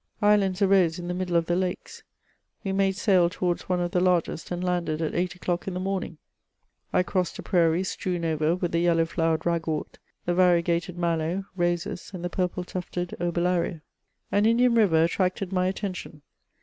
[0.23, 2.01] Islands arose in the middle of the lakes:
[2.63, 5.79] we made sail towards one of the largest, and landed at eight o'clock in the
[5.79, 6.17] morning.
[6.91, 12.09] I crossed a prairie strewn over with the yellow flowered ragwort, the variegated mallow, roses,
[12.15, 13.83] and the purple tufted obelaria.
[14.33, 16.23] Aja Indian river attracted my attention.